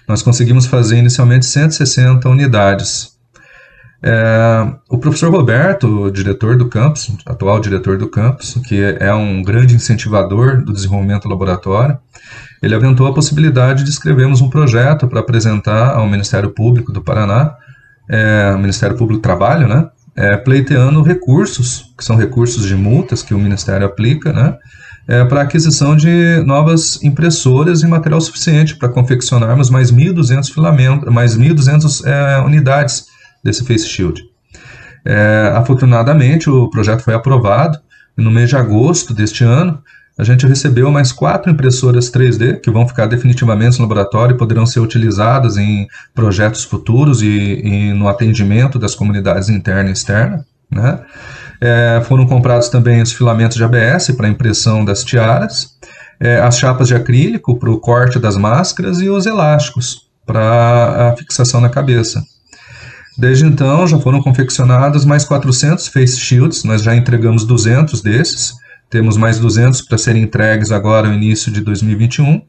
Nós 0.07 0.21
conseguimos 0.21 0.67
fazer 0.67 0.99
inicialmente 0.99 1.47
160 1.47 2.29
unidades, 2.29 3.16
é, 4.07 4.73
o 4.89 4.97
professor 4.97 5.29
Roberto, 5.29 6.09
diretor 6.11 6.57
do 6.57 6.69
campus, 6.69 7.11
atual 7.25 7.59
diretor 7.59 7.97
do 7.97 8.07
campus, 8.07 8.57
que 8.65 8.81
é 8.99 9.13
um 9.13 9.43
grande 9.43 9.75
incentivador 9.75 10.63
do 10.63 10.71
desenvolvimento 10.71 11.23
do 11.23 11.29
laboratório, 11.29 11.97
ele 12.63 12.73
aventou 12.73 13.05
a 13.05 13.13
possibilidade 13.13 13.83
de 13.83 13.89
escrevermos 13.89 14.39
um 14.39 14.49
projeto 14.49 15.09
para 15.09 15.19
apresentar 15.19 15.89
ao 15.89 16.07
Ministério 16.07 16.51
Público 16.51 16.93
do 16.93 17.01
Paraná, 17.01 17.55
é, 18.09 18.55
Ministério 18.55 18.95
Público 18.95 19.19
do 19.19 19.23
Trabalho, 19.23 19.67
né, 19.67 19.89
é, 20.15 20.37
pleiteando 20.37 21.01
recursos, 21.01 21.93
que 21.97 22.03
são 22.03 22.15
recursos 22.15 22.65
de 22.65 22.75
multas 22.75 23.21
que 23.21 23.33
o 23.33 23.39
Ministério 23.39 23.85
aplica, 23.85 24.31
né, 24.31 24.55
é, 25.05 25.25
para 25.25 25.41
aquisição 25.41 25.97
de 25.97 26.41
novas 26.45 27.03
impressoras 27.03 27.81
e 27.81 27.87
material 27.87 28.21
suficiente 28.21 28.77
para 28.77 28.87
confeccionarmos 28.87 29.69
mais 29.69 29.91
1.200 29.91 30.49
filamentos, 30.53 31.13
mais 31.13 31.37
1.200 31.37 32.05
é, 32.05 32.39
unidades 32.39 33.16
desse 33.47 33.65
face 33.65 33.87
shield. 33.87 34.21
É, 35.05 35.53
afortunadamente, 35.55 36.49
o 36.49 36.69
projeto 36.69 37.01
foi 37.01 37.13
aprovado 37.13 37.79
e 38.17 38.21
no 38.21 38.29
mês 38.29 38.49
de 38.49 38.57
agosto 38.57 39.13
deste 39.13 39.45
ano, 39.45 39.81
a 40.19 40.23
gente 40.23 40.45
recebeu 40.45 40.91
mais 40.91 41.11
quatro 41.11 41.49
impressoras 41.49 42.11
3D 42.11 42.59
que 42.59 42.71
vão 42.71 42.87
ficar 42.87 43.05
definitivamente 43.05 43.77
no 43.77 43.83
laboratório 43.83 44.35
e 44.35 44.37
poderão 44.37 44.65
ser 44.65 44.79
utilizadas 44.79 45.57
em 45.57 45.87
projetos 46.13 46.63
futuros 46.63 47.21
e, 47.21 47.27
e 47.27 47.93
no 47.93 48.09
atendimento 48.09 48.77
das 48.77 48.95
comunidades 48.95 49.47
interna 49.47 49.89
e 49.89 49.93
externa. 49.93 50.45
Né? 50.69 50.99
É, 51.61 52.01
foram 52.05 52.25
comprados 52.25 52.67
também 52.67 53.01
os 53.01 53.13
filamentos 53.13 53.55
de 53.55 53.63
ABS 53.63 54.11
para 54.11 54.27
impressão 54.27 54.83
das 54.83 55.03
tiaras, 55.03 55.77
é, 56.19 56.39
as 56.39 56.57
chapas 56.57 56.87
de 56.87 56.95
acrílico 56.95 57.57
para 57.57 57.69
o 57.69 57.79
corte 57.79 58.19
das 58.19 58.35
máscaras 58.35 58.99
e 58.99 59.07
os 59.07 59.25
elásticos 59.25 60.07
para 60.25 61.11
a 61.11 61.15
fixação 61.15 61.61
na 61.61 61.69
cabeça. 61.69 62.21
Desde 63.17 63.45
então, 63.45 63.87
já 63.87 63.97
foram 63.99 64.21
confeccionados 64.21 65.03
mais 65.03 65.25
400 65.25 65.87
face 65.87 66.19
shields, 66.19 66.63
nós 66.63 66.83
já 66.83 66.95
entregamos 66.95 67.45
200 67.45 68.01
desses, 68.01 68.53
temos 68.89 69.17
mais 69.17 69.39
200 69.39 69.81
para 69.81 69.97
serem 69.97 70.23
entregues 70.23 70.71
agora 70.71 71.07
no 71.07 71.15
início 71.15 71.51
de 71.51 71.61
2021, 71.61 72.41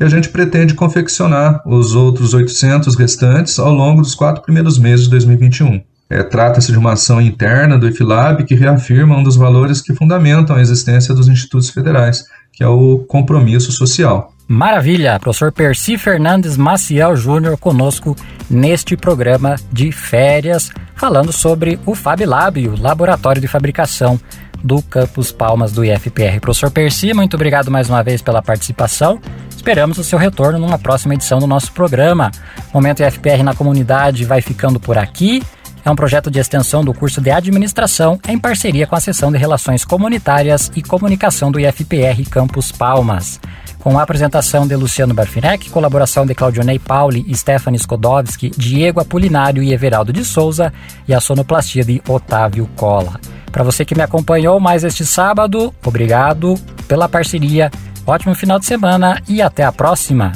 e 0.00 0.04
a 0.04 0.08
gente 0.08 0.30
pretende 0.30 0.74
confeccionar 0.74 1.62
os 1.66 1.94
outros 1.94 2.32
800 2.32 2.96
restantes 2.96 3.58
ao 3.58 3.72
longo 3.72 4.00
dos 4.00 4.14
quatro 4.14 4.42
primeiros 4.42 4.78
meses 4.78 5.04
de 5.04 5.10
2021. 5.10 5.82
É, 6.10 6.22
Trata-se 6.22 6.72
de 6.72 6.78
uma 6.78 6.92
ação 6.92 7.20
interna 7.20 7.78
do 7.78 7.88
IFLAB 7.88 8.44
que 8.44 8.54
reafirma 8.54 9.16
um 9.16 9.22
dos 9.22 9.36
valores 9.36 9.80
que 9.80 9.94
fundamentam 9.94 10.56
a 10.56 10.60
existência 10.60 11.14
dos 11.14 11.28
institutos 11.28 11.70
federais, 11.70 12.24
que 12.52 12.62
é 12.62 12.68
o 12.68 12.98
compromisso 13.08 13.72
social. 13.72 14.33
Maravilha! 14.46 15.18
Professor 15.18 15.50
Percy 15.50 15.96
Fernandes 15.96 16.56
Maciel 16.58 17.16
Júnior 17.16 17.56
conosco 17.56 18.14
neste 18.48 18.94
programa 18.94 19.56
de 19.72 19.90
férias, 19.90 20.70
falando 20.94 21.32
sobre 21.32 21.78
o 21.86 21.94
Fab 21.94 22.22
Lab, 22.26 22.68
o 22.68 22.78
Laboratório 22.78 23.40
de 23.40 23.48
Fabricação 23.48 24.20
do 24.62 24.82
Campus 24.82 25.32
Palmas 25.32 25.72
do 25.72 25.82
IFPR. 25.82 26.40
Professor 26.40 26.70
Percy, 26.70 27.14
muito 27.14 27.34
obrigado 27.34 27.70
mais 27.70 27.88
uma 27.88 28.02
vez 28.02 28.20
pela 28.20 28.42
participação. 28.42 29.18
Esperamos 29.48 29.96
o 29.96 30.04
seu 30.04 30.18
retorno 30.18 30.58
numa 30.58 30.78
próxima 30.78 31.14
edição 31.14 31.38
do 31.38 31.46
nosso 31.46 31.72
programa. 31.72 32.30
Momento 32.72 33.02
IFPR 33.02 33.42
na 33.42 33.54
comunidade 33.54 34.26
vai 34.26 34.42
ficando 34.42 34.78
por 34.78 34.98
aqui. 34.98 35.42
é 35.82 35.90
um 35.90 35.96
projeto 35.96 36.30
de 36.30 36.38
extensão 36.38 36.84
do 36.84 36.92
curso 36.92 37.20
de 37.20 37.30
administração 37.30 38.18
em 38.28 38.38
parceria 38.38 38.86
com 38.86 38.96
a 38.96 39.00
seção 39.00 39.32
de 39.32 39.38
Relações 39.38 39.86
Comunitárias 39.86 40.70
e 40.76 40.82
Comunicação 40.82 41.50
do 41.50 41.58
IFPR 41.58 42.28
Campus 42.30 42.70
Palmas. 42.70 43.40
Com 43.84 43.98
a 43.98 44.02
apresentação 44.02 44.66
de 44.66 44.74
Luciano 44.74 45.12
Barfinec, 45.12 45.68
colaboração 45.68 46.24
de 46.24 46.34
Claudionei 46.34 46.78
Pauli, 46.78 47.22
Stephanie 47.34 47.78
Skodowski, 47.78 48.50
Diego 48.56 48.98
Apolinário 48.98 49.62
e 49.62 49.74
Everaldo 49.74 50.10
de 50.10 50.24
Souza 50.24 50.72
e 51.06 51.12
a 51.12 51.20
sonoplastia 51.20 51.84
de 51.84 52.00
Otávio 52.08 52.66
Cola. 52.76 53.20
Para 53.52 53.62
você 53.62 53.84
que 53.84 53.94
me 53.94 54.00
acompanhou 54.00 54.58
mais 54.58 54.84
este 54.84 55.04
sábado, 55.04 55.70
obrigado 55.84 56.54
pela 56.88 57.10
parceria, 57.10 57.70
ótimo 58.06 58.34
final 58.34 58.58
de 58.58 58.64
semana 58.64 59.20
e 59.28 59.42
até 59.42 59.64
a 59.64 59.70
próxima! 59.70 60.32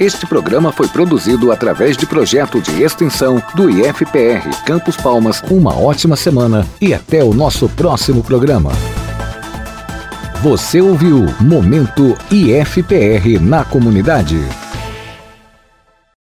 Este 0.00 0.26
programa 0.26 0.72
foi 0.72 0.88
produzido 0.88 1.52
através 1.52 1.94
de 1.94 2.06
projeto 2.06 2.58
de 2.62 2.82
extensão 2.82 3.42
do 3.54 3.68
IFPR 3.68 4.48
Campos 4.64 4.96
Palmas. 4.96 5.42
Uma 5.50 5.78
ótima 5.78 6.16
semana 6.16 6.66
e 6.80 6.94
até 6.94 7.22
o 7.22 7.34
nosso 7.34 7.68
próximo 7.68 8.22
programa. 8.22 8.72
Você 10.42 10.80
ouviu 10.80 11.26
Momento 11.40 12.16
IFPR 12.30 13.40
na 13.40 13.64
comunidade. 13.64 14.67